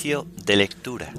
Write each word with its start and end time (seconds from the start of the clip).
De 0.00 0.54
lectura. 0.54 1.12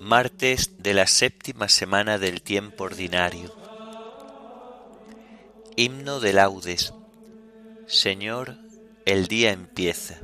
Martes 0.00 0.72
de 0.78 0.92
la 0.92 1.06
séptima 1.06 1.68
semana 1.68 2.18
del 2.18 2.42
tiempo 2.42 2.82
ordinario. 2.82 3.54
Himno 5.76 6.18
de 6.18 6.32
laudes. 6.32 6.92
Señor, 7.86 8.56
el 9.04 9.28
día 9.28 9.52
empieza. 9.52 10.18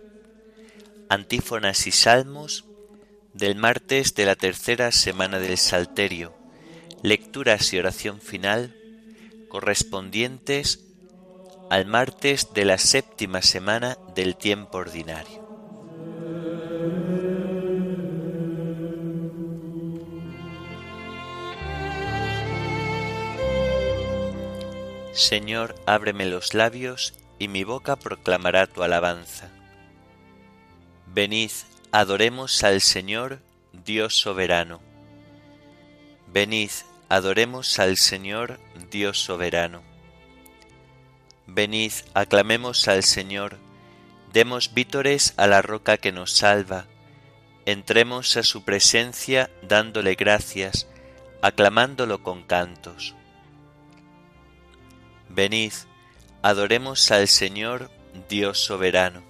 Antífonas 1.11 1.89
y 1.89 1.91
salmos 1.91 2.67
del 3.35 3.57
martes 3.57 4.15
de 4.15 4.25
la 4.27 4.37
tercera 4.37 4.93
semana 4.93 5.41
del 5.41 5.59
Salterio. 5.59 6.33
Lecturas 7.03 7.73
y 7.73 7.81
oración 7.81 8.21
final 8.21 8.77
correspondientes 9.49 10.85
al 11.69 11.87
martes 11.87 12.55
de 12.55 12.65
la 12.65 12.79
séptima 12.79 13.43
semana 13.43 13.99
del 14.15 14.37
tiempo 14.37 14.79
ordinario. 14.79 15.45
Señor, 25.13 25.75
ábreme 25.87 26.27
los 26.27 26.55
labios 26.55 27.15
y 27.41 27.49
mi 27.49 27.65
boca 27.65 27.97
proclamará 27.97 28.69
tu 28.69 28.85
alabanza. 28.85 29.51
Venid, 31.13 31.51
adoremos 31.91 32.63
al 32.63 32.81
Señor, 32.81 33.41
Dios 33.73 34.17
soberano. 34.17 34.81
Venid, 36.29 36.71
adoremos 37.09 37.81
al 37.81 37.97
Señor, 37.97 38.61
Dios 38.93 39.19
soberano. 39.19 39.83
Venid, 41.49 41.93
aclamemos 42.15 42.87
al 42.87 43.03
Señor, 43.03 43.59
demos 44.33 44.73
vítores 44.73 45.35
a 45.37 45.49
la 45.49 45.63
roca 45.63 45.97
que 45.97 46.13
nos 46.13 46.31
salva, 46.33 46.87
entremos 47.67 48.37
a 48.37 48.45
su 48.45 48.63
presencia 48.65 49.51
dándole 49.63 50.15
gracias, 50.15 50.87
aclamándolo 51.43 52.23
con 52.23 52.45
cantos. 52.45 53.17
Venid, 55.29 55.73
adoremos 56.43 57.11
al 57.11 57.27
Señor 57.27 57.91
Dios 58.29 58.61
soberano. 58.61 59.30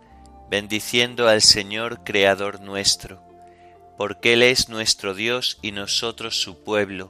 bendiciendo 0.51 1.29
al 1.29 1.41
Señor 1.41 2.03
Creador 2.03 2.59
nuestro, 2.59 3.23
porque 3.97 4.33
Él 4.33 4.43
es 4.43 4.67
nuestro 4.67 5.13
Dios 5.13 5.57
y 5.61 5.71
nosotros 5.71 6.41
su 6.41 6.61
pueblo, 6.61 7.09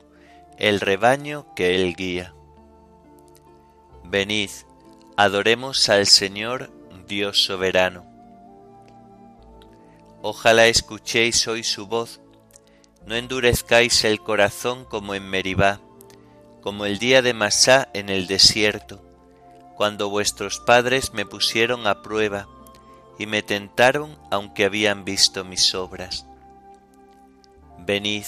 el 0.59 0.79
rebaño 0.79 1.47
que 1.55 1.73
Él 1.73 1.95
guía. 1.95 2.35
Venid, 4.03 4.51
adoremos 5.17 5.89
al 5.89 6.05
Señor 6.05 6.69
Dios 7.07 7.43
soberano. 7.43 8.05
Ojalá 10.21 10.67
escuchéis 10.67 11.47
hoy 11.47 11.63
su 11.63 11.87
voz, 11.87 12.21
no 13.07 13.15
endurezcáis 13.15 14.03
el 14.03 14.19
corazón 14.19 14.85
como 14.85 15.15
en 15.15 15.27
Meribá, 15.27 15.81
como 16.61 16.85
el 16.85 16.99
día 16.99 17.23
de 17.23 17.33
Masá 17.33 17.89
en 17.95 18.09
el 18.09 18.27
desierto, 18.27 19.01
cuando 19.75 20.11
vuestros 20.11 20.59
padres 20.59 21.11
me 21.13 21.25
pusieron 21.25 21.87
a 21.87 22.03
prueba 22.03 22.47
y 23.17 23.25
me 23.25 23.43
tentaron 23.43 24.17
aunque 24.29 24.65
habían 24.65 25.05
visto 25.05 25.43
mis 25.43 25.75
obras. 25.75 26.25
Venid, 27.79 28.25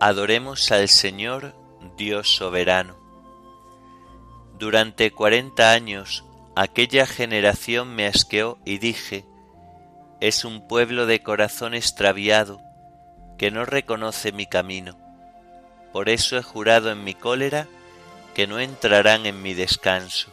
adoremos 0.00 0.70
al 0.72 0.88
Señor 0.88 1.54
Dios 1.96 2.34
soberano. 2.34 2.96
Durante 4.58 5.10
cuarenta 5.10 5.72
años 5.72 6.24
aquella 6.56 7.06
generación 7.06 7.94
me 7.94 8.06
asqueó 8.06 8.58
y 8.64 8.78
dije, 8.78 9.24
es 10.20 10.44
un 10.44 10.66
pueblo 10.66 11.06
de 11.06 11.22
corazón 11.22 11.74
extraviado 11.74 12.60
que 13.38 13.50
no 13.50 13.64
reconoce 13.64 14.32
mi 14.32 14.46
camino 14.46 15.08
por 15.92 16.08
eso 16.08 16.36
he 16.36 16.42
jurado 16.42 16.90
en 16.90 17.02
mi 17.04 17.14
cólera 17.14 17.66
que 18.34 18.46
no 18.46 18.60
entrarán 18.60 19.26
en 19.26 19.42
mi 19.42 19.54
descanso. 19.54 20.32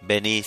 Venid, 0.00 0.46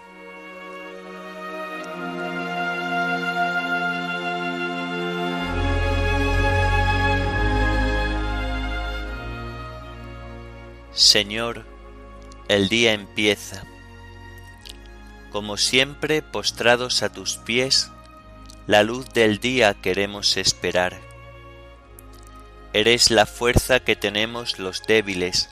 Señor, 11.01 11.65
el 12.47 12.69
día 12.69 12.93
empieza. 12.93 13.63
Como 15.31 15.57
siempre, 15.57 16.21
postrados 16.21 17.01
a 17.01 17.11
tus 17.11 17.37
pies, 17.37 17.89
la 18.67 18.83
luz 18.83 19.09
del 19.09 19.39
día 19.39 19.73
queremos 19.73 20.37
esperar. 20.37 21.01
Eres 22.71 23.09
la 23.09 23.25
fuerza 23.25 23.79
que 23.79 23.95
tenemos 23.95 24.59
los 24.59 24.83
débiles, 24.83 25.49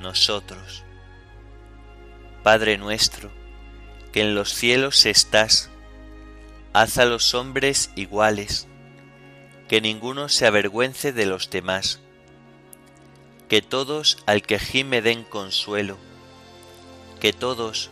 nosotros. 0.00 0.82
Padre 2.42 2.76
nuestro, 2.76 3.30
que 4.12 4.22
en 4.22 4.34
los 4.34 4.52
cielos 4.52 5.06
estás, 5.06 5.70
haz 6.72 6.98
a 6.98 7.04
los 7.04 7.34
hombres 7.34 7.92
iguales, 7.94 8.66
que 9.68 9.80
ninguno 9.80 10.28
se 10.28 10.44
avergüence 10.48 11.12
de 11.12 11.26
los 11.26 11.50
demás, 11.50 12.00
que 13.48 13.62
todos 13.62 14.18
al 14.26 14.42
que 14.42 14.58
gime 14.58 15.00
den 15.00 15.24
consuelo, 15.24 15.96
que 17.20 17.32
todos 17.32 17.90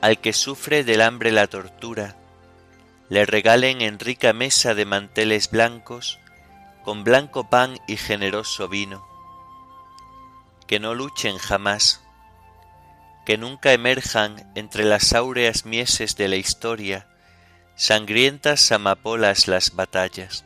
al 0.00 0.20
que 0.20 0.32
sufre 0.32 0.84
del 0.84 1.02
hambre 1.02 1.30
la 1.30 1.46
tortura, 1.46 2.16
le 3.08 3.26
regalen 3.26 3.82
en 3.82 3.98
rica 3.98 4.32
mesa 4.32 4.74
de 4.74 4.86
manteles 4.86 5.50
blancos, 5.50 6.18
con 6.84 7.04
blanco 7.04 7.48
pan 7.48 7.78
y 7.86 7.96
generoso 7.96 8.68
vino, 8.68 9.06
que 10.66 10.80
no 10.80 10.94
luchen 10.94 11.38
jamás, 11.38 12.02
que 13.24 13.38
nunca 13.38 13.72
emerjan 13.72 14.50
entre 14.54 14.84
las 14.84 15.12
áureas 15.12 15.64
mieses 15.64 16.16
de 16.16 16.28
la 16.28 16.36
historia, 16.36 17.06
sangrientas 17.76 18.72
amapolas 18.72 19.48
las 19.48 19.74
batallas. 19.74 20.44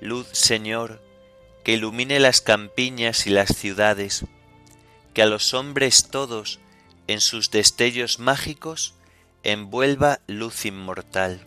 Luz, 0.00 0.28
Señor, 0.32 1.05
que 1.66 1.72
ilumine 1.72 2.20
las 2.20 2.40
campiñas 2.40 3.26
y 3.26 3.30
las 3.30 3.48
ciudades, 3.48 4.24
que 5.14 5.22
a 5.22 5.26
los 5.26 5.52
hombres 5.52 6.10
todos 6.12 6.60
en 7.08 7.20
sus 7.20 7.50
destellos 7.50 8.20
mágicos 8.20 8.94
envuelva 9.42 10.20
luz 10.28 10.64
inmortal. 10.64 11.44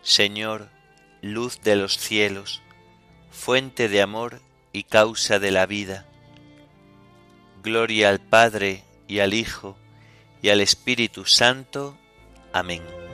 Señor, 0.00 0.70
luz 1.20 1.60
de 1.60 1.76
los 1.76 1.98
cielos, 1.98 2.62
fuente 3.30 3.90
de 3.90 4.00
amor 4.00 4.40
y 4.72 4.84
causa 4.84 5.38
de 5.38 5.50
la 5.50 5.66
vida, 5.66 6.06
Gloria 7.62 8.08
al 8.08 8.18
Padre 8.18 8.82
y 9.06 9.18
al 9.18 9.34
Hijo 9.34 9.76
y 10.40 10.48
al 10.48 10.62
Espíritu 10.62 11.26
Santo. 11.26 11.98
Amén. 12.54 13.09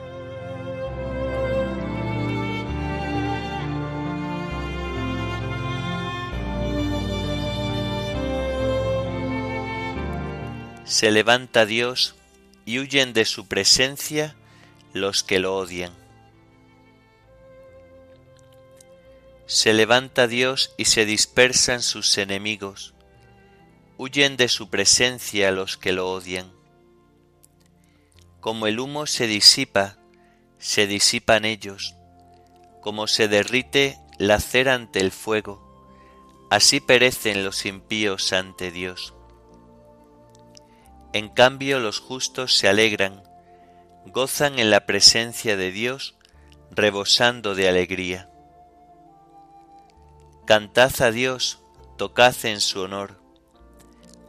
Se 10.87 11.11
levanta 11.11 11.65
Dios 11.65 12.15
y 12.65 12.79
huyen 12.79 13.11
de 13.11 13.25
su 13.25 13.49
presencia 13.49 14.37
los 14.93 15.21
que 15.21 15.37
lo 15.37 15.57
odian. 15.57 15.91
Se 19.47 19.73
levanta 19.73 20.27
Dios 20.27 20.73
y 20.77 20.85
se 20.85 21.05
dispersan 21.05 21.81
sus 21.81 22.17
enemigos, 22.17 22.93
huyen 23.97 24.37
de 24.37 24.47
su 24.47 24.69
presencia 24.69 25.51
los 25.51 25.75
que 25.75 25.91
lo 25.91 26.09
odian. 26.09 26.53
Como 28.39 28.65
el 28.65 28.79
humo 28.79 29.07
se 29.07 29.27
disipa, 29.27 29.97
se 30.57 30.87
disipan 30.87 31.43
ellos, 31.43 31.95
como 32.79 33.07
se 33.07 33.27
derrite 33.27 33.99
la 34.19 34.39
cera 34.39 34.75
ante 34.75 35.01
el 35.01 35.11
fuego, 35.11 36.47
así 36.49 36.79
perecen 36.79 37.43
los 37.43 37.65
impíos 37.65 38.31
ante 38.31 38.71
Dios. 38.71 39.16
En 41.13 41.29
cambio 41.29 41.79
los 41.79 41.99
justos 41.99 42.55
se 42.55 42.67
alegran, 42.67 43.23
gozan 44.05 44.59
en 44.59 44.69
la 44.69 44.85
presencia 44.85 45.57
de 45.57 45.71
Dios, 45.71 46.15
rebosando 46.71 47.55
de 47.55 47.69
alegría. 47.69 48.29
Cantad 50.45 51.01
a 51.01 51.11
Dios, 51.11 51.59
tocad 51.97 52.35
en 52.43 52.61
su 52.61 52.81
honor, 52.81 53.21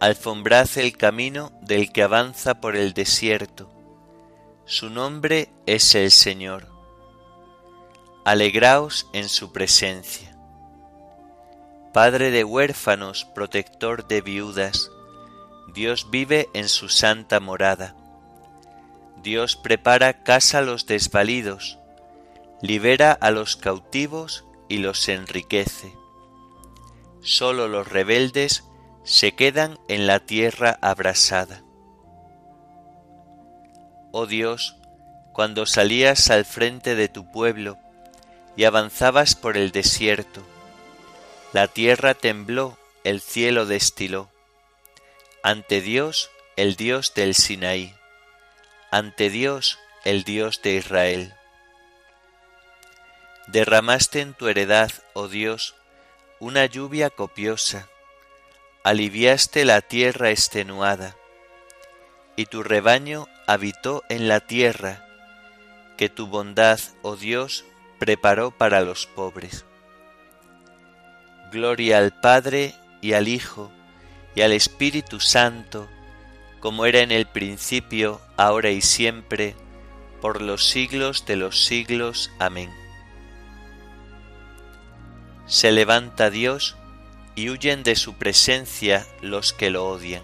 alfombrad 0.01 0.69
el 0.77 0.97
camino 0.97 1.53
del 1.63 1.93
que 1.93 2.03
avanza 2.03 2.61
por 2.61 2.77
el 2.77 2.93
desierto. 2.93 3.71
Su 4.65 4.91
nombre 4.91 5.51
es 5.67 5.95
el 5.95 6.11
Señor. 6.11 6.69
Alegraos 8.25 9.09
en 9.13 9.29
su 9.29 9.53
presencia. 9.53 10.37
Padre 11.93 12.31
de 12.31 12.45
huérfanos, 12.45 13.25
protector 13.25 14.07
de 14.07 14.21
viudas, 14.21 14.91
Dios 15.79 16.11
vive 16.11 16.51
en 16.53 16.69
su 16.69 16.91
santa 16.91 17.41
morada. 17.41 17.95
Dios 19.23 19.57
prepara 19.57 20.23
casa 20.25 20.59
a 20.59 20.63
los 20.63 20.87
desvalidos, 20.87 21.79
libera 22.61 23.13
a 23.13 23.31
los 23.31 23.57
cautivos 23.57 24.45
y 24.69 24.79
los 24.79 25.09
enriquece 25.09 25.93
sólo 27.29 27.69
los 27.69 27.87
rebeldes 27.87 28.65
se 29.05 29.33
quedan 29.33 29.79
en 29.89 30.07
la 30.07 30.21
tierra 30.21 30.79
abrasada. 30.81 31.63
Oh 34.13 34.27
Dios, 34.27 34.77
cuando 35.33 35.67
salías 35.67 36.31
al 36.31 36.45
frente 36.45 36.95
de 36.95 37.09
tu 37.09 37.31
pueblo 37.31 37.79
y 38.57 38.65
avanzabas 38.65 39.35
por 39.35 39.57
el 39.57 39.73
desierto, 39.73 40.43
la 41.53 41.69
tierra 41.69 42.15
tembló, 42.15 42.79
el 43.05 43.21
cielo 43.21 43.67
destiló. 43.67 44.31
Ante 45.45 45.81
Dios, 45.81 46.31
el 46.57 46.75
Dios 46.75 47.15
del 47.15 47.37
Sinaí, 47.37 47.95
ante 48.91 49.31
Dios, 49.31 49.79
el 50.05 50.25
Dios 50.25 50.61
de 50.63 50.75
Israel. 50.75 51.33
Derramaste 53.47 54.21
en 54.21 54.35
tu 54.35 54.49
heredad, 54.49 54.91
oh 55.13 55.29
Dios, 55.29 55.77
una 56.41 56.67
lluvia 56.67 57.09
copiosa, 57.09 57.89
aliviaste 58.83 59.65
la 59.65 59.81
tierra 59.81 60.31
extenuada, 60.31 61.15
y 62.35 62.47
tu 62.47 62.65
rebaño 62.65 63.29
habitó 63.47 64.03
en 64.09 64.27
la 64.27 64.41
tierra, 64.41 65.07
que 65.97 66.09
tu 66.09 66.27
bondad, 66.27 66.81
oh 67.03 67.15
Dios, 67.15 67.65
preparó 68.01 68.51
para 68.51 68.81
los 68.81 69.07
pobres. 69.07 69.65
Gloria 71.53 71.99
al 71.99 72.19
Padre 72.21 72.75
y 73.01 73.13
al 73.13 73.29
Hijo 73.29 73.73
y 74.39 74.41
al 74.41 74.53
Espíritu 74.53 75.21
Santo, 75.21 75.89
como 76.61 76.87
era 76.87 77.01
en 77.01 77.13
el 77.13 77.27
principio, 77.27 78.23
ahora 78.39 78.71
y 78.71 78.81
siempre, 78.81 79.55
por 80.23 80.41
los 80.41 80.67
siglos 80.67 81.27
de 81.27 81.37
los 81.37 81.67
siglos. 81.67 82.31
Amén 82.39 82.71
se 85.49 85.73
levanta 85.73 86.29
Dios 86.29 86.77
y 87.35 87.49
huyen 87.49 87.83
de 87.83 87.97
su 87.97 88.15
presencia 88.15 89.07
los 89.23 89.55
que 89.55 89.71
lo 89.71 89.89
odian. 89.89 90.23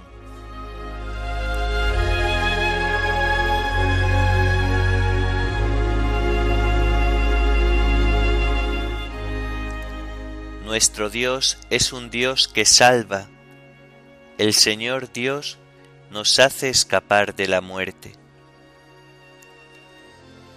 Nuestro 10.64 11.08
Dios 11.08 11.56
es 11.70 11.92
un 11.92 12.10
Dios 12.10 12.48
que 12.48 12.66
salva. 12.66 13.28
El 14.38 14.52
Señor 14.52 15.12
Dios 15.12 15.58
nos 16.10 16.38
hace 16.38 16.68
escapar 16.68 17.34
de 17.34 17.48
la 17.48 17.60
muerte. 17.60 18.12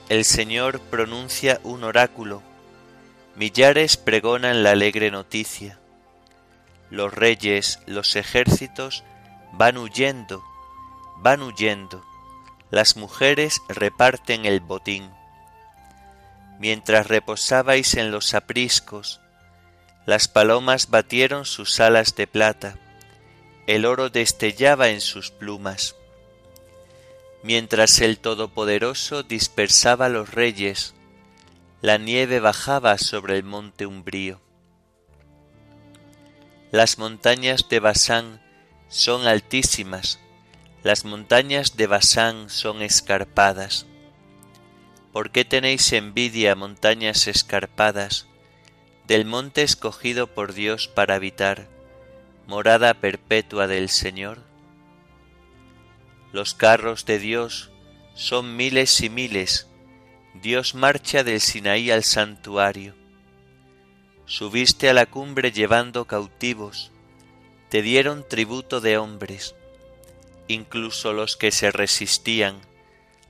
El 0.10 0.26
Señor 0.26 0.80
pronuncia 0.80 1.60
un 1.64 1.84
oráculo 1.84 2.42
Millares 3.38 3.98
pregonan 3.98 4.64
la 4.64 4.72
alegre 4.72 5.12
noticia. 5.12 5.78
Los 6.90 7.14
reyes, 7.14 7.80
los 7.86 8.16
ejércitos 8.16 9.04
van 9.52 9.78
huyendo, 9.78 10.44
van 11.18 11.44
huyendo. 11.44 12.04
Las 12.72 12.98
mujeres 12.98 13.62
reparten 13.70 14.48
el 14.48 14.60
botín. 14.60 15.12
Mientras 16.58 17.06
reposabais 17.06 17.94
en 17.94 18.10
los 18.10 18.34
apriscos, 18.34 19.22
las 20.08 20.28
palomas 20.28 20.90
batieron 20.90 21.46
sus 21.46 21.80
alas 21.80 22.16
de 22.16 22.26
plata, 22.26 22.80
el 23.68 23.86
oro 23.86 24.10
destellaba 24.10 24.90
en 24.90 25.02
sus 25.02 25.30
plumas. 25.30 25.96
Mientras 27.44 28.00
el 28.00 28.18
Todopoderoso 28.18 29.24
dispersaba 29.24 30.08
los 30.08 30.34
reyes, 30.34 30.96
la 31.82 31.98
nieve 31.98 32.40
bajaba 32.40 32.98
sobre 32.98 33.36
el 33.38 33.44
monte 33.44 33.86
umbrío. 33.86 34.40
Las 36.72 36.98
montañas 36.98 37.68
de 37.70 37.80
Basán 37.80 38.42
son 38.88 39.28
altísimas, 39.28 40.20
las 40.84 41.04
montañas 41.04 41.76
de 41.76 41.88
Basán 41.88 42.50
son 42.50 42.82
escarpadas. 42.82 43.86
¿Por 45.12 45.32
qué 45.32 45.44
tenéis 45.44 45.92
envidia, 45.92 46.56
montañas 46.56 47.28
escarpadas, 47.28 48.28
del 49.08 49.26
monte 49.26 49.64
escogido 49.64 50.28
por 50.28 50.54
Dios 50.54 50.88
para 50.88 51.16
habitar, 51.16 51.77
morada 52.48 52.94
perpetua 52.94 53.68
del 53.68 53.90
Señor? 53.90 54.40
Los 56.32 56.54
carros 56.54 57.06
de 57.06 57.20
Dios 57.20 57.72
son 58.16 58.56
miles 58.56 59.02
y 59.02 59.10
miles, 59.10 59.68
Dios 60.34 60.74
marcha 60.74 61.26
del 61.26 61.42
Sinaí 61.42 61.92
al 61.92 62.04
santuario. 62.04 62.96
Subiste 64.26 64.90
a 64.90 64.94
la 64.94 65.06
cumbre 65.06 65.52
llevando 65.52 66.06
cautivos, 66.06 66.92
te 67.70 67.82
dieron 67.82 68.26
tributo 68.28 68.80
de 68.80 68.98
hombres, 68.98 69.56
incluso 70.48 71.12
los 71.12 71.36
que 71.36 71.52
se 71.52 71.72
resistían 71.72 72.62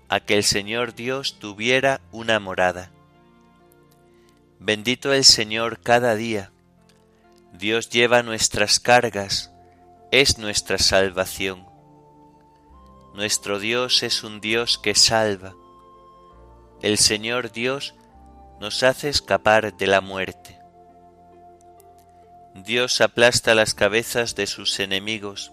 a 0.10 0.20
que 0.20 0.36
el 0.36 0.44
Señor 0.44 0.94
Dios 0.94 1.40
tuviera 1.40 2.02
una 2.12 2.40
morada. 2.40 2.92
Bendito 4.60 5.12
el 5.12 5.24
Señor 5.24 5.80
cada 5.80 6.16
día. 6.16 6.52
Dios 7.58 7.90
lleva 7.90 8.24
nuestras 8.24 8.80
cargas, 8.80 9.52
es 10.12 10.38
nuestra 10.38 10.78
salvación. 10.78 11.66
Nuestro 13.14 13.60
Dios 13.60 14.04
es 14.04 14.24
un 14.24 14.42
Dios 14.42 14.78
que 14.78 14.96
salva 14.96 15.56
el 16.82 17.00
Señor 17.00 17.52
Dios 17.52 17.96
nos 18.60 18.84
hace 18.84 19.10
escapar 19.10 19.76
de 19.76 19.88
la 19.88 20.00
muerte. 20.00 20.60
Dios 22.54 23.02
aplasta 23.02 23.56
las 23.56 23.74
cabezas 23.74 24.36
de 24.36 24.46
sus 24.46 24.80
enemigos, 24.80 25.52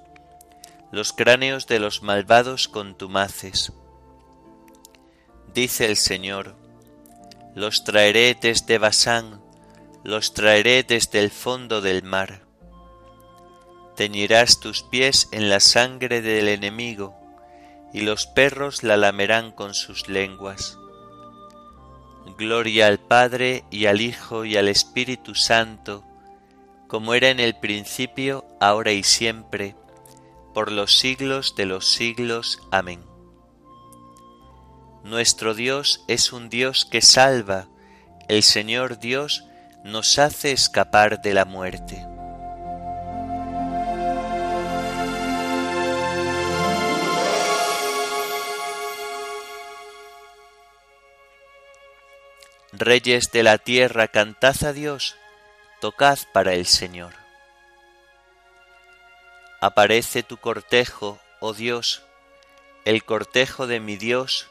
los 0.92 1.14
cráneos 1.14 1.66
de 1.66 1.78
los 1.78 2.02
malvados 2.02 2.68
contumaces. 2.68 3.72
Dice 5.54 5.86
el 5.86 5.96
Señor, 5.96 6.56
los 7.54 7.84
traeré 7.84 8.36
desde 8.38 8.76
Basán, 8.76 9.40
los 10.04 10.34
traeré 10.34 10.82
desde 10.82 11.18
el 11.18 11.30
fondo 11.30 11.80
del 11.80 12.02
mar. 12.02 12.42
Teñirás 13.96 14.60
tus 14.60 14.82
pies 14.82 15.28
en 15.32 15.48
la 15.48 15.60
sangre 15.60 16.20
del 16.20 16.48
enemigo, 16.48 17.16
y 17.94 18.02
los 18.02 18.26
perros 18.26 18.82
la 18.82 18.98
lamerán 18.98 19.50
con 19.50 19.72
sus 19.72 20.08
lenguas. 20.08 20.78
Gloria 22.36 22.86
al 22.88 22.98
Padre 22.98 23.64
y 23.70 23.86
al 23.86 24.02
Hijo 24.02 24.44
y 24.44 24.56
al 24.56 24.68
Espíritu 24.68 25.34
Santo, 25.34 26.04
como 26.86 27.14
era 27.14 27.30
en 27.30 27.40
el 27.40 27.56
principio, 27.58 28.44
ahora 28.60 28.92
y 28.92 29.04
siempre, 29.04 29.74
por 30.52 30.70
los 30.70 30.98
siglos 30.98 31.54
de 31.56 31.64
los 31.64 31.88
siglos. 31.88 32.60
Amén. 32.70 33.00
Nuestro 35.02 35.54
Dios 35.54 36.04
es 36.08 36.32
un 36.32 36.50
Dios 36.50 36.84
que 36.84 37.00
salva, 37.00 37.68
el 38.28 38.42
Señor 38.42 38.98
Dios 38.98 39.44
nos 39.84 40.18
hace 40.18 40.50
escapar 40.50 41.20
de 41.20 41.34
la 41.34 41.44
muerte. 41.44 42.06
Reyes 52.72 53.30
de 53.30 53.42
la 53.42 53.58
tierra, 53.58 54.08
cantad 54.08 54.56
a 54.64 54.72
Dios, 54.72 55.16
tocad 55.82 56.18
para 56.32 56.54
el 56.54 56.64
Señor. 56.64 57.12
Aparece 59.60 60.22
tu 60.22 60.38
cortejo, 60.38 61.20
oh 61.40 61.52
Dios, 61.52 62.02
el 62.86 63.04
cortejo 63.04 63.66
de 63.66 63.80
mi 63.80 63.96
Dios, 63.96 64.48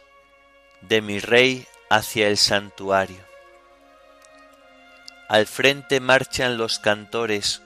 de 0.82 1.02
mi 1.02 1.20
Rey 1.20 1.68
hacia 1.90 2.28
el 2.28 2.38
santuario. 2.38 3.33
Al 5.30 5.48
frente 5.48 6.02
marchan 6.02 6.58
los 6.58 6.80
cantores, 6.80 7.62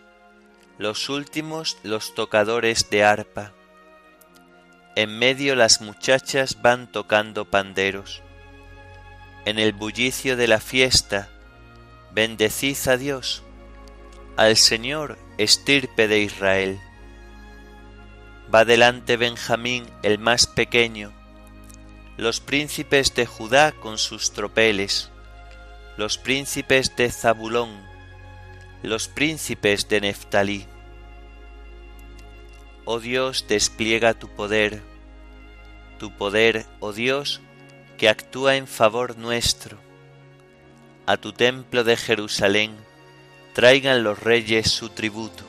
los 0.78 1.10
últimos 1.10 1.78
los 1.84 2.14
tocadores 2.14 2.90
de 2.92 3.04
arpa. 3.04 3.52
En 4.96 5.18
medio 5.18 5.56
las 5.56 5.82
muchachas 5.82 6.62
van 6.62 6.92
tocando 6.92 7.46
panderos. 7.46 8.22
En 9.46 9.58
el 9.58 9.74
bullicio 9.74 10.38
de 10.38 10.48
la 10.48 10.60
fiesta, 10.60 11.30
bendecid 12.12 12.78
a 12.88 12.96
Dios, 12.96 13.42
al 14.36 14.56
Señor 14.56 15.18
estirpe 15.40 16.08
de 16.08 16.20
Israel. 16.20 16.80
Va 18.54 18.66
delante 18.66 19.18
Benjamín 19.18 19.86
el 20.04 20.20
más 20.20 20.46
pequeño, 20.46 21.12
los 22.18 22.40
príncipes 22.40 23.16
de 23.16 23.26
Judá 23.26 23.72
con 23.72 23.98
sus 23.98 24.32
tropeles, 24.32 25.10
los 25.98 26.20
príncipes 26.20 26.96
de 26.96 27.10
Zabulón, 27.12 27.72
los 28.84 29.08
príncipes 29.08 29.90
de 29.90 30.02
Neftalí. 30.02 30.68
Oh 32.86 33.00
Dios, 33.00 33.46
despliega 33.48 34.14
tu 34.14 34.30
poder, 34.30 34.84
tu 35.98 36.16
poder, 36.16 36.68
oh 36.82 36.94
Dios, 36.94 37.42
que 37.98 38.10
actúa 38.10 38.58
en 38.58 38.68
favor 38.68 39.18
nuestro. 39.18 39.80
A 41.08 41.18
tu 41.18 41.34
templo 41.34 41.84
de 41.84 41.98
Jerusalén 41.98 42.76
traigan 43.54 44.04
los 44.04 44.20
reyes 44.20 44.70
su 44.70 44.90
tributo. 44.90 45.46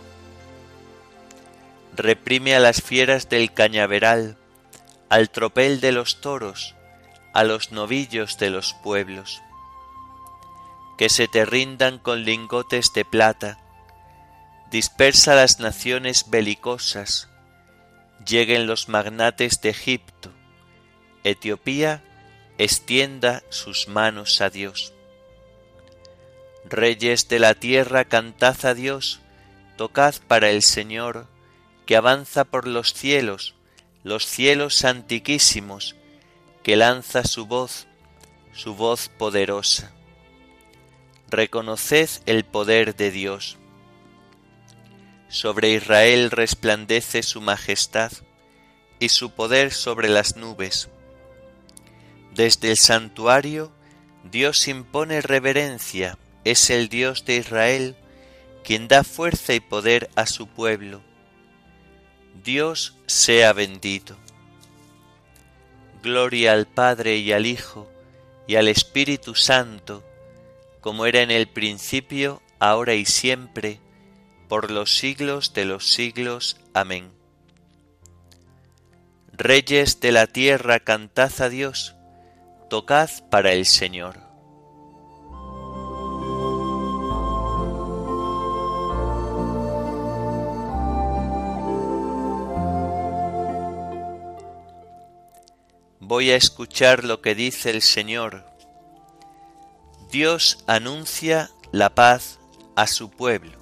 Reprime 1.95 2.55
a 2.55 2.61
las 2.61 2.81
fieras 2.81 3.29
del 3.29 3.53
cañaveral, 3.53 4.39
al 5.11 5.29
tropel 5.29 5.83
de 5.83 5.93
los 5.93 6.23
toros, 6.23 6.75
a 7.35 7.45
los 7.45 7.71
novillos 7.71 8.39
de 8.39 8.49
los 8.49 8.73
pueblos. 8.83 9.43
Que 10.99 11.09
se 11.09 11.29
te 11.29 11.47
rindan 11.47 11.99
con 11.99 12.25
lingotes 12.25 12.93
de 12.93 13.05
plata, 13.05 13.59
dispersa 14.71 15.35
las 15.35 15.61
naciones 15.61 16.29
belicosas, 16.29 17.29
lleguen 18.27 18.67
los 18.67 18.89
magnates 18.89 19.61
de 19.61 19.71
Egipto, 19.71 20.31
Etiopía 21.25 22.03
extienda 22.59 23.43
sus 23.51 23.89
manos 23.89 24.41
a 24.41 24.51
Dios. 24.51 24.93
Reyes 26.65 27.29
de 27.29 27.39
la 27.39 27.55
tierra, 27.55 28.05
cantad 28.05 28.65
a 28.65 28.75
Dios, 28.75 29.21
tocad 29.77 30.15
para 30.27 30.51
el 30.51 30.63
Señor, 30.63 31.27
que 31.87 31.97
avanza 31.97 32.45
por 32.45 32.67
los 32.67 32.93
cielos, 32.93 33.55
los 34.05 34.27
cielos 34.27 34.85
antiquísimos, 34.85 35.97
que 36.63 36.77
lanza 36.77 37.25
su 37.25 37.47
voz, 37.47 37.87
su 38.53 38.75
voz 38.75 39.09
poderosa. 39.09 39.93
Reconoced 41.31 42.23
el 42.27 42.45
poder 42.45 42.97
de 42.97 43.11
Dios. 43.11 43.59
Sobre 45.29 45.71
Israel 45.73 46.31
resplandece 46.31 47.23
su 47.23 47.41
majestad 47.41 48.13
y 48.99 49.11
su 49.11 49.31
poder 49.31 49.73
sobre 49.73 50.09
las 50.09 50.37
nubes. 50.37 50.89
Desde 52.35 52.71
el 52.71 52.77
santuario 52.77 53.71
Dios 54.25 54.69
impone 54.69 55.21
reverencia, 55.21 56.19
es 56.45 56.71
el 56.71 56.89
Dios 56.89 57.25
de 57.25 57.37
Israel 57.37 57.97
quien 58.65 58.89
da 58.89 59.05
fuerza 59.05 59.55
y 59.55 59.61
poder 59.61 60.11
a 60.17 60.27
su 60.27 60.47
pueblo 60.47 61.03
Dios 62.45 62.95
sea 63.07 63.53
bendito. 63.53 64.17
Gloria 66.03 66.53
al 66.53 66.67
Padre 66.67 67.17
y 67.17 67.33
al 67.33 67.47
Hijo 67.47 67.91
y 68.47 68.55
al 68.55 68.69
Espíritu 68.69 69.35
Santo, 69.35 70.03
como 70.81 71.07
era 71.07 71.23
en 71.23 71.31
el 71.31 71.49
principio, 71.49 72.43
ahora 72.59 72.95
y 72.95 73.05
siempre, 73.05 73.81
por 74.49 74.71
los 74.71 74.97
siglos 74.97 75.53
de 75.53 75.65
los 75.65 75.91
siglos. 75.93 76.57
Amén. 76.75 77.11
Reyes 79.33 80.01
de 80.01 80.13
la 80.13 80.27
tierra, 80.27 80.81
cantad 80.81 81.33
a 81.41 81.49
Dios, 81.49 81.95
tocad 82.69 83.11
para 83.31 83.53
el 83.53 83.67
Señor. 83.67 84.29
voy 96.09 96.31
a 96.31 96.37
escuchar 96.37 97.05
lo 97.05 97.21
que 97.21 97.35
dice 97.35 97.69
el 97.69 97.83
Señor. 97.83 98.48
Dios 100.11 100.65
anuncia 100.67 101.51
la 101.71 101.95
paz 101.95 102.39
a 102.77 102.87
su 102.87 103.11
pueblo. 103.11 103.53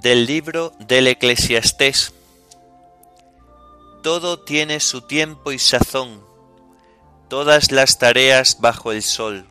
Del 0.00 0.26
libro 0.26 0.72
del 0.78 1.06
Eclesiastés. 1.08 2.12
Todo 4.02 4.40
tiene 4.40 4.80
su 4.80 5.02
tiempo 5.02 5.52
y 5.52 5.58
sazón, 5.58 6.22
todas 7.28 7.72
las 7.72 7.98
tareas 7.98 8.60
bajo 8.60 8.92
el 8.92 9.02
sol 9.02 9.46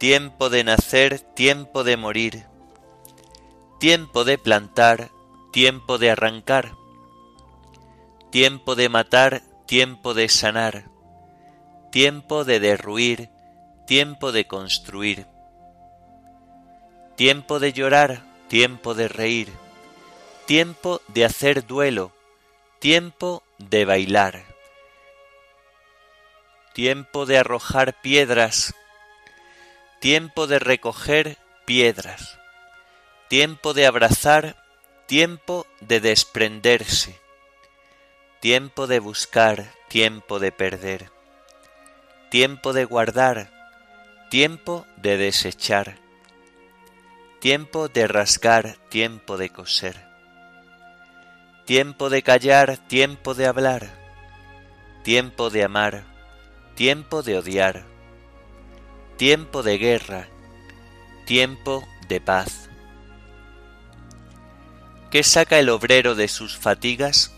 tiempo 0.00 0.48
de 0.48 0.64
nacer, 0.64 1.20
tiempo 1.20 1.84
de 1.84 1.98
morir, 1.98 2.46
tiempo 3.80 4.24
de 4.24 4.36
plantar, 4.36 5.10
tiempo 5.52 5.96
de 5.96 6.10
arrancar, 6.10 6.72
tiempo 8.30 8.74
de 8.74 8.90
matar, 8.90 9.40
tiempo 9.64 10.12
de 10.12 10.28
sanar, 10.28 10.90
tiempo 11.90 12.44
de 12.44 12.60
derruir, 12.60 13.30
tiempo 13.86 14.32
de 14.32 14.46
construir, 14.46 15.26
tiempo 17.16 17.58
de 17.58 17.72
llorar, 17.72 18.22
tiempo 18.48 18.92
de 18.92 19.08
reír, 19.08 19.50
tiempo 20.46 21.00
de 21.08 21.24
hacer 21.24 21.66
duelo, 21.66 22.12
tiempo 22.80 23.42
de 23.56 23.86
bailar, 23.86 24.44
tiempo 26.74 27.24
de 27.24 27.38
arrojar 27.38 27.98
piedras, 28.02 28.74
tiempo 30.00 30.46
de 30.46 30.58
recoger 30.58 31.38
piedras, 31.64 32.39
tiempo 33.30 33.74
de 33.74 33.86
abrazar, 33.86 34.56
tiempo 35.06 35.64
de 35.80 36.00
desprenderse, 36.00 37.16
tiempo 38.40 38.88
de 38.88 38.98
buscar, 38.98 39.72
tiempo 39.86 40.40
de 40.40 40.50
perder, 40.50 41.12
tiempo 42.28 42.72
de 42.72 42.84
guardar, 42.84 43.52
tiempo 44.30 44.84
de 44.96 45.16
desechar, 45.16 45.96
tiempo 47.38 47.86
de 47.86 48.08
rasgar, 48.08 48.78
tiempo 48.88 49.36
de 49.36 49.50
coser, 49.50 50.04
tiempo 51.66 52.10
de 52.10 52.22
callar, 52.22 52.78
tiempo 52.88 53.34
de 53.34 53.46
hablar, 53.46 53.90
tiempo 55.04 55.50
de 55.50 55.62
amar, 55.62 56.02
tiempo 56.74 57.22
de 57.22 57.38
odiar, 57.38 57.84
tiempo 59.16 59.62
de 59.62 59.78
guerra, 59.78 60.26
tiempo 61.26 61.86
de 62.08 62.20
paz. 62.20 62.69
¿Qué 65.10 65.24
saca 65.24 65.58
el 65.58 65.70
obrero 65.70 66.14
de 66.14 66.28
sus 66.28 66.56
fatigas? 66.56 67.32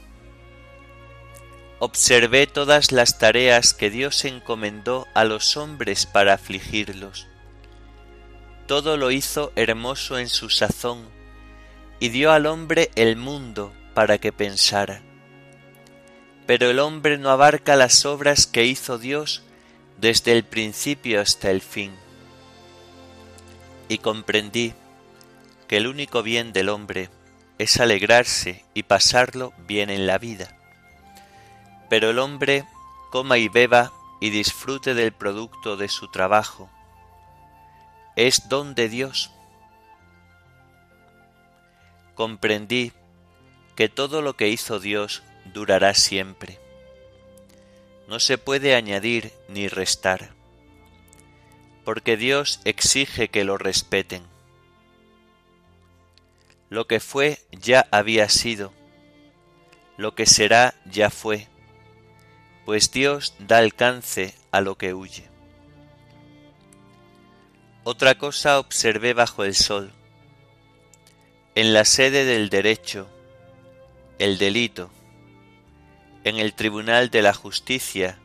Observé 1.79 2.47
todas 2.47 2.93
las 2.93 3.19
tareas 3.19 3.73
que 3.73 3.89
Dios 3.89 4.27
encomendó 4.27 5.09
a 5.15 5.25
los 5.25 5.57
hombres 5.57 6.05
para 6.05 6.35
afligirlos. 6.35 7.29
Todo 8.67 8.99
lo 8.99 9.11
hizo 9.11 9.53
hermoso 9.57 10.19
en 10.19 10.29
su 10.29 10.51
sazón, 10.51 11.09
y 11.99 12.11
dio 12.11 12.31
al 12.31 12.45
hombre 12.45 12.91
el 12.95 13.17
mundo 13.17 13.73
para 13.95 14.19
que 14.19 14.33
pensara. 14.33 15.01
Pero 16.47 16.69
el 16.69 16.79
hombre 16.79 17.17
no 17.17 17.31
abarca 17.31 17.75
las 17.75 18.05
obras 18.05 18.47
que 18.47 18.67
hizo 18.67 18.99
Dios 18.99 19.45
desde 19.97 20.33
el 20.33 20.45
principio 20.45 21.23
hasta 21.23 21.51
el 21.51 21.63
fin. 21.63 21.93
Y 23.89 23.97
comprendí 23.97 24.75
que 25.69 25.79
el 25.79 25.87
único 25.87 26.23
bien 26.23 26.53
del 26.53 26.69
hombre 26.69 27.09
es 27.59 27.81
alegrarse 27.81 28.65
y 28.75 28.85
pasarlo 28.85 29.53
bien 29.67 29.91
en 29.91 30.07
la 30.07 30.19
vida. 30.19 30.57
Pero 31.89 32.11
el 32.11 32.19
hombre 32.19 32.65
coma 33.11 33.39
y 33.39 33.49
beba 33.49 33.93
y 34.21 34.31
disfrute 34.31 34.95
del 34.95 35.13
producto 35.13 35.77
de 35.77 35.89
su 35.89 36.11
trabajo. 36.11 36.71
Es 38.17 38.49
don 38.49 38.75
de 38.75 38.89
Dios. 38.89 39.33
comprendí 42.15 42.93
que 43.75 43.89
todo 43.89 44.23
lo 44.23 44.37
que 44.37 44.49
hizo 44.49 44.79
Dios 44.79 45.23
durará 45.53 45.95
siempre. 45.95 46.59
No 48.09 48.21
se 48.21 48.39
puede 48.39 48.75
añadir 48.75 49.33
ni 49.49 49.69
restar, 49.69 50.31
porque 51.85 52.17
Dios 52.17 52.61
exige 52.65 53.29
que 53.29 53.45
lo 53.45 53.59
respeten. 53.59 54.23
Lo 56.73 56.87
que 56.87 57.01
fue 57.01 57.39
ya 57.51 57.87
había 57.91 58.31
sido, 58.31 58.73
lo 59.99 60.15
que 60.15 60.25
será 60.25 60.73
ya 60.87 61.11
fue, 61.11 61.47
pues 62.65 62.91
Dios 62.91 63.35
da 63.41 63.59
alcance 63.59 64.35
a 64.53 64.63
lo 64.63 64.79
que 64.79 64.95
huye. 64.95 65.29
Otra 67.85 68.15
cosa 68.15 68.59
observé 68.59 69.13
bajo 69.13 69.45
el 69.45 69.55
sol. 69.55 69.93
En 71.55 71.75
la 71.75 71.85
sede 71.85 72.25
del 72.25 72.49
derecho, 72.49 73.07
el 74.19 74.39
delito, 74.39 74.91
en 76.25 76.39
el 76.39 76.55
tribunal 76.55 77.11
de 77.11 77.21
la 77.21 77.35
justicia, 77.35 78.19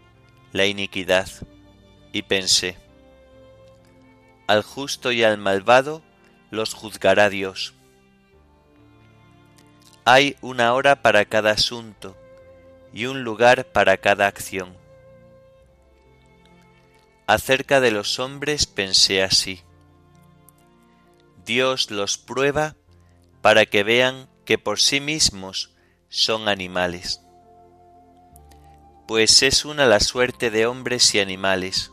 la 0.54 0.66
iniquidad, 0.66 1.27
y 2.13 2.22
pensé, 2.22 2.77
al 4.48 4.63
justo 4.63 5.12
y 5.12 5.24
al 5.24 5.38
malvado 5.38 6.01
los 6.50 6.74
juzgará 6.74 7.30
Dios. 7.30 7.74
Hay 10.09 10.37
una 10.39 10.73
hora 10.73 11.01
para 11.01 11.25
cada 11.25 11.51
asunto 11.51 12.15
y 12.93 13.07
un 13.07 13.25
lugar 13.25 13.65
para 13.65 13.97
cada 13.97 14.25
acción 14.25 14.73
Acerca 17.27 17.81
de 17.81 17.91
los 17.91 18.17
hombres 18.17 18.67
pensé 18.67 19.21
así. 19.21 19.63
Dios 21.45 21.91
los 21.91 22.17
prueba 22.17 22.77
para 23.41 23.65
que 23.65 23.83
vean 23.83 24.29
que 24.45 24.57
por 24.57 24.79
sí 24.79 25.01
mismos 25.01 25.75
son 26.07 26.47
animales. 26.47 27.21
Pues 29.09 29.43
es 29.43 29.65
una 29.65 29.85
la 29.87 29.99
suerte 29.99 30.51
de 30.51 30.67
hombres 30.67 31.13
y 31.15 31.19
animales. 31.19 31.91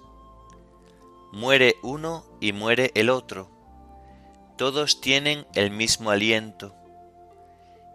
Muere 1.32 1.74
uno 1.82 2.24
y 2.40 2.52
muere 2.52 2.92
el 2.94 3.10
otro. 3.10 3.50
Todos 4.56 5.00
tienen 5.00 5.48
el 5.56 5.72
mismo 5.72 6.12
aliento. 6.12 6.76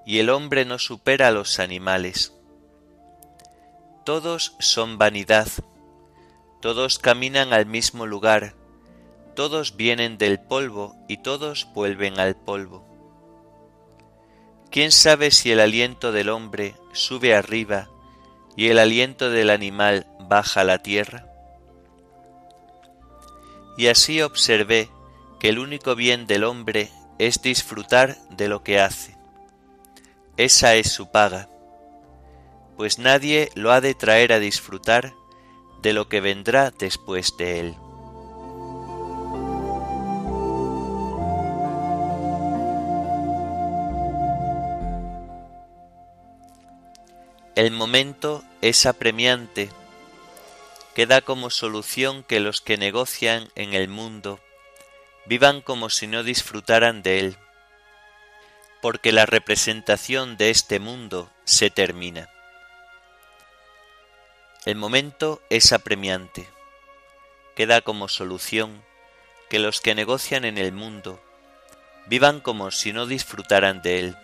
Y 0.09 0.17
el 0.17 0.29
hombre 0.29 0.65
no 0.65 0.79
supera 0.79 1.27
a 1.27 1.31
los 1.31 1.59
animales. 1.59 2.33
Todos 4.03 4.55
son 4.59 4.97
vanidad 4.97 5.47
todos 6.61 6.99
caminan 6.99 7.53
al 7.53 7.65
mismo 7.65 8.05
lugar, 8.05 8.53
todos 9.33 9.77
vienen 9.77 10.17
del 10.17 10.39
polvo 10.39 10.95
y 11.07 11.17
todos 11.17 11.69
vuelven 11.73 12.19
al 12.19 12.35
polvo. 12.35 12.85
¿Quién 14.69 14.91
sabe 14.91 15.31
si 15.31 15.51
el 15.51 15.61
aliento 15.61 16.11
del 16.11 16.29
hombre 16.29 16.75
sube 16.91 17.33
arriba 17.33 17.89
y 18.57 18.67
el 18.67 18.77
aliento 18.77 19.29
del 19.29 19.49
animal 19.49 20.05
baja 20.19 20.61
a 20.61 20.65
la 20.65 20.79
tierra? 20.79 21.27
Y 23.77 23.87
así 23.87 24.21
observé 24.21 24.89
que 25.39 25.47
el 25.47 25.59
único 25.59 25.95
bien 25.95 26.27
del 26.27 26.43
hombre 26.43 26.91
es 27.19 27.41
disfrutar 27.41 28.17
de 28.31 28.49
lo 28.49 28.63
que 28.63 28.81
hace. 28.81 29.15
Esa 30.39 30.75
es 30.75 30.89
su 30.89 31.11
paga, 31.11 31.49
pues 32.77 32.97
nadie 32.97 33.49
lo 33.55 33.73
ha 33.73 33.81
de 33.81 33.93
traer 33.93 34.31
a 34.31 34.39
disfrutar 34.39 35.13
de 35.81 35.91
lo 35.91 36.07
que 36.07 36.21
vendrá 36.21 36.71
después 36.71 37.35
de 37.35 37.59
él. 37.59 37.75
El 47.55 47.71
momento 47.71 48.41
es 48.61 48.85
apremiante, 48.85 49.69
que 50.95 51.05
da 51.05 51.19
como 51.19 51.49
solución 51.49 52.23
que 52.23 52.39
los 52.39 52.61
que 52.61 52.77
negocian 52.77 53.49
en 53.55 53.73
el 53.73 53.89
mundo 53.89 54.39
vivan 55.25 55.59
como 55.61 55.89
si 55.89 56.07
no 56.07 56.23
disfrutaran 56.23 57.03
de 57.03 57.19
él, 57.19 57.37
porque 58.81 59.11
la 59.11 59.25
representación 59.25 60.37
de 60.37 60.49
este 60.49 60.79
mundo 60.79 61.29
se 61.43 61.69
termina. 61.69 62.29
El 64.65 64.75
momento 64.75 65.41
es 65.49 65.73
apremiante, 65.73 66.47
queda 67.55 67.81
como 67.81 68.07
solución 68.07 68.83
que 69.49 69.59
los 69.59 69.81
que 69.81 69.95
negocian 69.95 70.45
en 70.45 70.57
el 70.57 70.71
mundo 70.71 71.21
vivan 72.07 72.39
como 72.39 72.71
si 72.71 72.93
no 72.93 73.05
disfrutaran 73.05 73.81
de 73.81 73.99
él, 73.99 74.17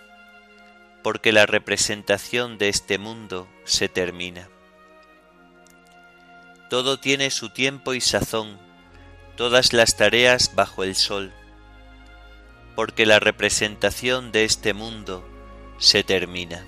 porque 1.03 1.31
la 1.31 1.45
representación 1.45 2.57
de 2.57 2.69
este 2.69 2.97
mundo 2.97 3.47
se 3.63 3.89
termina. 3.89 4.49
Todo 6.69 6.99
tiene 6.99 7.29
su 7.29 7.49
tiempo 7.49 7.93
y 7.93 8.01
sazón, 8.01 8.57
todas 9.37 9.71
las 9.71 9.95
tareas 9.97 10.55
bajo 10.55 10.83
el 10.83 10.95
sol, 10.95 11.31
porque 12.75 13.05
la 13.05 13.19
representación 13.19 14.31
de 14.31 14.43
este 14.43 14.73
mundo 14.73 15.27
se 15.77 16.03
termina. 16.03 16.65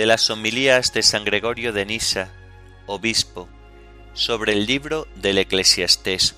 de 0.00 0.06
las 0.06 0.30
homilías 0.30 0.94
de 0.94 1.02
San 1.02 1.26
Gregorio 1.26 1.74
de 1.74 1.84
Nisa, 1.84 2.32
obispo, 2.86 3.50
sobre 4.14 4.54
el 4.54 4.64
libro 4.64 5.06
del 5.16 5.36
Eclesiastés. 5.36 6.36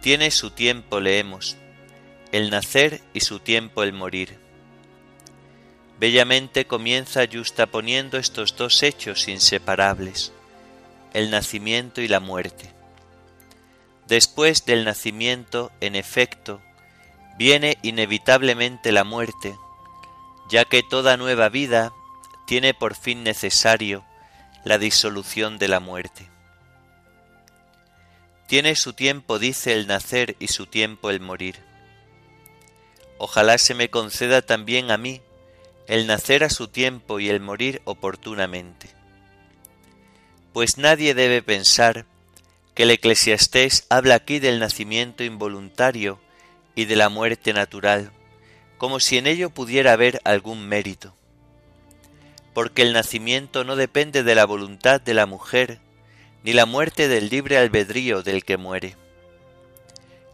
Tiene 0.00 0.32
su 0.32 0.50
tiempo, 0.50 0.98
leemos, 0.98 1.56
el 2.32 2.50
nacer 2.50 3.00
y 3.14 3.20
su 3.20 3.38
tiempo 3.38 3.84
el 3.84 3.92
morir. 3.92 4.39
Bellamente 6.00 6.66
comienza 6.66 7.26
justaponiendo 7.30 8.16
estos 8.16 8.56
dos 8.56 8.82
hechos 8.82 9.28
inseparables, 9.28 10.32
el 11.12 11.30
nacimiento 11.30 12.00
y 12.00 12.08
la 12.08 12.20
muerte. 12.20 12.72
Después 14.06 14.64
del 14.64 14.86
nacimiento, 14.86 15.70
en 15.82 15.96
efecto, 15.96 16.62
viene 17.36 17.76
inevitablemente 17.82 18.92
la 18.92 19.04
muerte, 19.04 19.54
ya 20.48 20.64
que 20.64 20.82
toda 20.82 21.18
nueva 21.18 21.50
vida 21.50 21.92
tiene 22.46 22.72
por 22.72 22.96
fin 22.96 23.22
necesario 23.22 24.02
la 24.64 24.78
disolución 24.78 25.58
de 25.58 25.68
la 25.68 25.80
muerte. 25.80 26.30
Tiene 28.46 28.74
su 28.74 28.94
tiempo, 28.94 29.38
dice, 29.38 29.74
el 29.74 29.86
nacer 29.86 30.34
y 30.38 30.48
su 30.48 30.64
tiempo 30.64 31.10
el 31.10 31.20
morir. 31.20 31.56
Ojalá 33.18 33.58
se 33.58 33.74
me 33.74 33.90
conceda 33.90 34.40
también 34.40 34.90
a 34.90 34.96
mí 34.96 35.20
el 35.90 36.06
nacer 36.06 36.44
a 36.44 36.50
su 36.50 36.68
tiempo 36.68 37.18
y 37.18 37.30
el 37.30 37.40
morir 37.40 37.82
oportunamente. 37.84 38.90
Pues 40.52 40.78
nadie 40.78 41.14
debe 41.14 41.42
pensar 41.42 42.06
que 42.76 42.84
el 42.84 42.92
eclesiastés 42.92 43.86
habla 43.88 44.14
aquí 44.14 44.38
del 44.38 44.60
nacimiento 44.60 45.24
involuntario 45.24 46.20
y 46.76 46.84
de 46.84 46.94
la 46.94 47.08
muerte 47.08 47.52
natural, 47.52 48.12
como 48.78 49.00
si 49.00 49.18
en 49.18 49.26
ello 49.26 49.50
pudiera 49.50 49.92
haber 49.92 50.20
algún 50.22 50.68
mérito. 50.68 51.12
Porque 52.54 52.82
el 52.82 52.92
nacimiento 52.92 53.64
no 53.64 53.74
depende 53.74 54.22
de 54.22 54.36
la 54.36 54.44
voluntad 54.44 55.00
de 55.00 55.14
la 55.14 55.26
mujer, 55.26 55.80
ni 56.44 56.52
la 56.52 56.66
muerte 56.66 57.08
del 57.08 57.30
libre 57.30 57.58
albedrío 57.58 58.22
del 58.22 58.44
que 58.44 58.58
muere. 58.58 58.94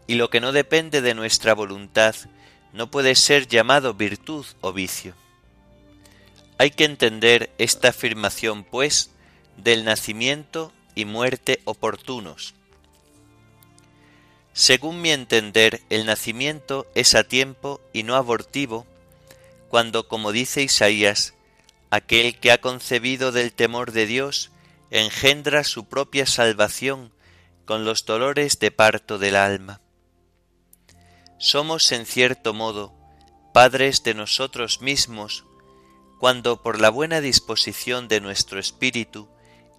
Y 0.05 0.15
lo 0.15 0.29
que 0.29 0.39
no 0.39 0.51
depende 0.51 1.01
de 1.01 1.15
nuestra 1.15 1.55
voluntad 1.55 2.13
no 2.73 2.91
puede 2.91 3.15
ser 3.15 3.47
llamado 3.47 3.95
virtud 3.95 4.45
o 4.61 4.71
vicio. 4.71 5.15
Hay 6.57 6.71
que 6.71 6.85
entender 6.85 7.51
esta 7.57 7.89
afirmación, 7.89 8.63
pues, 8.63 9.11
del 9.57 9.85
nacimiento 9.85 10.71
y 10.95 11.05
muerte 11.05 11.61
oportunos, 11.65 12.55
según 14.57 15.03
mi 15.03 15.11
entender, 15.11 15.83
el 15.91 16.07
nacimiento 16.07 16.87
es 16.95 17.13
a 17.13 17.23
tiempo 17.23 17.79
y 17.93 18.01
no 18.01 18.15
abortivo, 18.15 18.87
cuando, 19.69 20.07
como 20.07 20.31
dice 20.31 20.63
Isaías, 20.63 21.35
aquel 21.91 22.39
que 22.39 22.51
ha 22.51 22.59
concebido 22.59 23.31
del 23.31 23.53
temor 23.53 23.91
de 23.91 24.07
Dios 24.07 24.49
engendra 24.89 25.63
su 25.63 25.85
propia 25.85 26.25
salvación 26.25 27.13
con 27.65 27.85
los 27.85 28.03
dolores 28.05 28.57
de 28.57 28.71
parto 28.71 29.19
del 29.19 29.35
alma. 29.35 29.79
Somos 31.37 31.91
en 31.91 32.07
cierto 32.07 32.55
modo 32.55 32.95
padres 33.53 34.01
de 34.01 34.15
nosotros 34.15 34.81
mismos 34.81 35.45
cuando 36.19 36.61
por 36.61 36.79
la 36.79 36.89
buena 36.89 37.21
disposición 37.21 38.07
de 38.07 38.21
nuestro 38.21 38.59
espíritu 38.59 39.27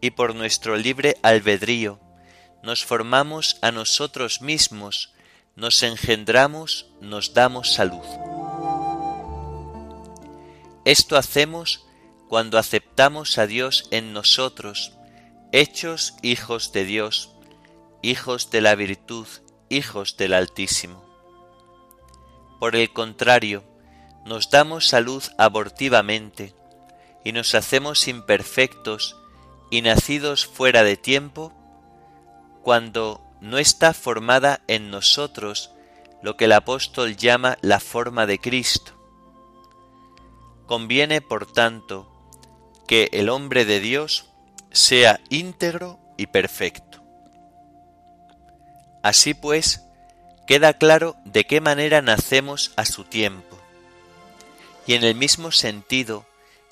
y 0.00 0.10
por 0.10 0.34
nuestro 0.34 0.76
libre 0.76 1.16
albedrío 1.22 2.00
nos 2.62 2.84
formamos 2.84 3.58
a 3.62 3.72
nosotros 3.72 4.40
mismos, 4.40 5.12
nos 5.56 5.82
engendramos, 5.82 6.86
nos 7.00 7.34
damos 7.34 7.72
salud. 7.72 8.04
Esto 10.84 11.16
hacemos 11.16 11.86
cuando 12.28 12.58
aceptamos 12.58 13.38
a 13.38 13.46
Dios 13.46 13.88
en 13.90 14.12
nosotros, 14.12 14.92
hechos 15.52 16.14
hijos 16.22 16.72
de 16.72 16.84
Dios, 16.84 17.30
hijos 18.02 18.50
de 18.50 18.60
la 18.60 18.74
virtud, 18.74 19.26
hijos 19.68 20.16
del 20.16 20.34
Altísimo. 20.34 21.04
Por 22.60 22.76
el 22.76 22.92
contrario, 22.92 23.64
nos 24.24 24.50
damos 24.50 24.88
salud 24.88 25.22
abortivamente 25.38 26.54
y 27.24 27.32
nos 27.32 27.54
hacemos 27.54 28.08
imperfectos 28.08 29.16
y 29.70 29.82
nacidos 29.82 30.46
fuera 30.46 30.82
de 30.82 30.96
tiempo 30.96 31.52
cuando 32.62 33.22
no 33.40 33.58
está 33.58 33.94
formada 33.94 34.60
en 34.66 34.90
nosotros 34.90 35.72
lo 36.22 36.36
que 36.36 36.46
el 36.46 36.52
apóstol 36.52 37.16
llama 37.16 37.58
la 37.60 37.80
forma 37.80 38.26
de 38.26 38.38
Cristo. 38.38 38.92
Conviene, 40.66 41.20
por 41.20 41.50
tanto, 41.50 42.12
que 42.86 43.08
el 43.12 43.28
hombre 43.28 43.64
de 43.64 43.80
Dios 43.80 44.30
sea 44.70 45.20
íntegro 45.30 45.98
y 46.16 46.26
perfecto. 46.26 47.02
Así 49.02 49.32
pues, 49.32 49.84
queda 50.46 50.74
claro 50.74 51.16
de 51.24 51.44
qué 51.44 51.60
manera 51.60 52.02
nacemos 52.02 52.72
a 52.76 52.84
su 52.84 53.04
tiempo. 53.04 53.47
Y 54.88 54.94
en 54.94 55.04
el 55.04 55.14
mismo 55.14 55.52
sentido, 55.52 56.24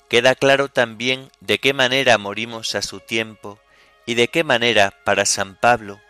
queda 0.09 0.33
claro 0.33 0.69
también 0.69 1.31
de 1.39 1.59
qué 1.59 1.71
manera 1.73 2.17
morimos 2.17 2.73
a 2.73 2.81
su 2.81 2.99
tiempo 2.99 3.59
y 4.07 4.15
de 4.15 4.27
qué 4.27 4.43
manera, 4.43 4.91
para 5.05 5.23
San 5.27 5.55
Pablo, 5.55 6.01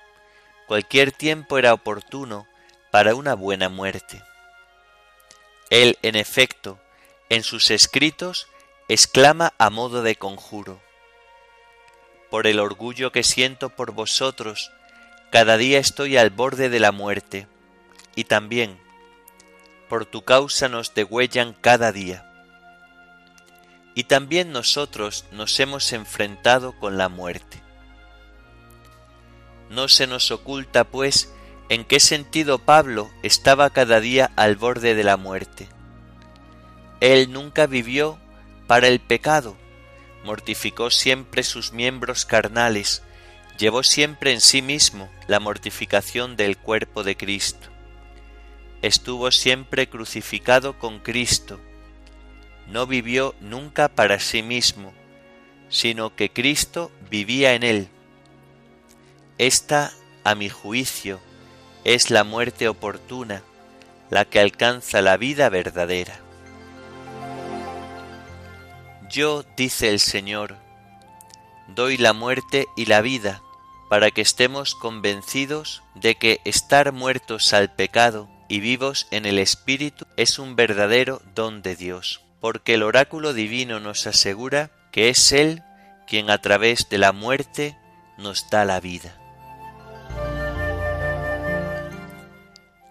cualquier 0.68 1.12
tiempo 1.12 1.58
era 1.58 1.74
oportuno 1.74 2.48
para 2.92 3.14
una 3.14 3.36
buena 3.36 3.68
muerte. 3.68 4.24
Él, 5.70 5.98
en 6.02 6.16
efecto, 6.16 6.80
en 7.28 7.44
sus 7.44 7.72
escritos, 7.72 8.48
exclama 8.88 9.54
a 9.58 9.70
modo 9.70 10.02
de 10.02 10.16
conjuro, 10.16 10.82
Por 12.30 12.48
el 12.48 12.62
orgullo 12.62 13.12
que 13.12 13.24
siento 13.24 13.68
por 13.68 13.92
vosotros, 13.92 14.72
cada 15.30 15.58
día 15.58 15.80
estoy 15.80 16.16
al 16.16 16.30
borde 16.30 16.70
de 16.70 16.80
la 16.80 16.94
muerte, 16.94 17.48
y 18.16 18.24
también, 18.24 18.80
por 19.90 20.06
tu 20.06 20.24
causa 20.24 20.70
nos 20.70 20.94
degüellan 20.94 21.54
cada 21.54 21.92
día. 21.92 22.24
Y 23.96 24.04
también 24.04 24.52
nosotros 24.52 25.26
nos 25.32 25.60
hemos 25.60 25.92
enfrentado 25.94 26.74
con 26.74 26.98
la 26.98 27.10
muerte. 27.10 27.62
No 29.70 29.88
se 29.88 30.08
nos 30.08 30.32
oculta, 30.32 30.84
pues, 30.84 31.34
en 31.70 31.84
qué 31.84 32.00
sentido 32.00 32.60
Pablo 32.60 33.10
estaba 33.24 33.70
cada 33.72 34.00
día 34.00 34.32
al 34.36 34.56
borde 34.56 34.96
de 34.96 35.04
la 35.04 35.18
muerte. 35.18 35.68
Él 37.00 37.32
nunca 37.32 37.68
vivió 37.68 38.18
para 38.68 38.88
el 38.88 39.00
pecado, 39.00 39.56
mortificó 40.24 40.90
siempre 40.90 41.44
sus 41.44 41.74
miembros 41.74 42.26
carnales, 42.26 43.04
llevó 43.58 43.84
siempre 43.84 44.34
en 44.34 44.42
sí 44.42 44.62
mismo 44.62 45.10
la 45.28 45.40
mortificación 45.40 46.36
del 46.38 46.58
cuerpo 46.58 47.04
de 47.04 47.18
Cristo. 47.18 47.68
Estuvo 48.82 49.32
siempre 49.32 49.90
crucificado 49.90 50.78
con 50.78 51.00
Cristo, 51.00 51.60
no 52.68 52.86
vivió 52.86 53.34
nunca 53.40 53.88
para 53.88 54.20
sí 54.20 54.44
mismo, 54.44 54.94
sino 55.70 56.16
que 56.16 56.32
Cristo 56.32 56.92
vivía 57.10 57.54
en 57.54 57.64
él. 57.64 57.88
Esta, 59.38 59.94
a 60.24 60.36
mi 60.36 60.50
juicio, 60.50 61.20
es 61.84 62.12
la 62.12 62.24
muerte 62.24 62.68
oportuna, 62.68 63.42
la 64.10 64.26
que 64.26 64.40
alcanza 64.40 65.02
la 65.02 65.18
vida 65.18 65.50
verdadera. 65.50 66.20
Yo, 69.10 69.44
dice 69.56 69.90
el 69.90 70.00
Señor, 70.00 70.58
doy 71.68 71.98
la 71.98 72.14
muerte 72.14 72.68
y 72.76 72.86
la 72.86 73.02
vida, 73.02 73.42
para 73.90 74.12
que 74.12 74.22
estemos 74.22 74.76
convencidos 74.76 75.82
de 75.96 76.16
que 76.16 76.42
estar 76.44 76.92
muertos 76.92 77.54
al 77.54 77.74
pecado 77.74 78.28
y 78.48 78.60
vivos 78.60 79.08
en 79.12 79.26
el 79.26 79.40
Espíritu 79.40 80.06
es 80.16 80.40
un 80.40 80.56
verdadero 80.56 81.22
don 81.36 81.62
de 81.62 81.76
Dios, 81.76 82.22
porque 82.40 82.76
el 82.76 82.84
oráculo 82.84 83.34
divino 83.34 83.80
nos 83.80 84.08
asegura 84.08 84.72
que 84.92 85.10
es 85.10 85.32
Él 85.32 85.64
quien 86.08 86.30
a 86.30 86.40
través 86.40 86.90
de 86.90 86.98
la 86.98 87.12
muerte 87.12 87.78
nos 88.18 88.50
da 88.50 88.66
la 88.66 88.80
vida. 88.80 89.16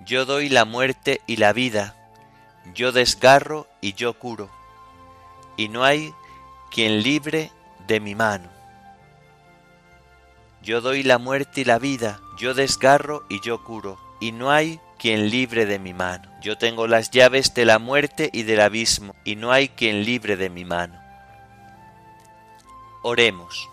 Yo 0.04 0.24
doy 0.24 0.48
la 0.48 0.64
muerte 0.64 1.20
y 1.26 1.36
la 1.36 1.52
vida, 1.52 1.96
yo 2.74 2.92
desgarro 2.92 3.66
y 3.80 3.94
yo 3.94 4.18
curo, 4.18 4.50
y 5.56 5.68
no 5.68 5.82
hay 5.82 6.12
quien 6.70 7.02
libre 7.02 7.50
de 7.88 7.98
mi 7.98 8.14
mano. 8.14 8.48
Yo 10.62 10.80
doy 10.80 11.02
la 11.02 11.18
muerte 11.18 11.62
y 11.62 11.64
la 11.64 11.78
vida, 11.78 12.20
yo 12.38 12.54
desgarro 12.54 13.24
y 13.28 13.40
yo 13.40 13.64
curo, 13.64 13.98
y 14.20 14.32
no 14.32 14.50
hay 14.50 14.80
quien 14.98 15.30
libre 15.30 15.66
de 15.66 15.78
mi 15.78 15.94
mano. 15.94 16.30
Yo 16.40 16.56
tengo 16.58 16.86
las 16.86 17.10
llaves 17.10 17.54
de 17.54 17.64
la 17.64 17.78
muerte 17.78 18.30
y 18.32 18.42
del 18.42 18.60
abismo, 18.60 19.14
y 19.24 19.36
no 19.36 19.52
hay 19.52 19.68
quien 19.68 20.04
libre 20.04 20.36
de 20.36 20.50
mi 20.50 20.64
mano. 20.64 21.00
Oremos. 23.02 23.68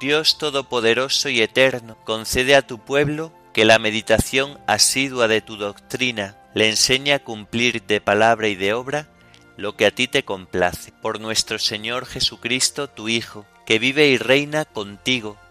Dios 0.00 0.38
Todopoderoso 0.38 1.28
y 1.28 1.40
Eterno, 1.40 1.96
concede 2.04 2.56
a 2.56 2.66
tu 2.66 2.78
pueblo 2.78 3.32
que 3.52 3.64
la 3.64 3.78
meditación 3.78 4.58
asidua 4.66 5.28
de 5.28 5.40
tu 5.40 5.56
doctrina 5.56 6.36
le 6.54 6.68
enseñe 6.68 7.12
a 7.12 7.20
cumplir 7.20 7.82
de 7.84 8.00
palabra 8.00 8.48
y 8.48 8.56
de 8.56 8.74
obra 8.74 9.08
lo 9.56 9.76
que 9.76 9.86
a 9.86 9.92
ti 9.92 10.08
te 10.08 10.24
complace. 10.24 10.92
Por 11.00 11.20
nuestro 11.20 11.58
Señor 11.58 12.06
Jesucristo, 12.06 12.88
tu 12.88 13.08
Hijo, 13.08 13.46
que 13.64 13.78
vive 13.78 14.08
y 14.08 14.18
reina 14.18 14.64
contigo 14.64 15.38